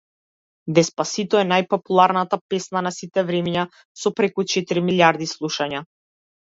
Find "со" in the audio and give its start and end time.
4.05-4.17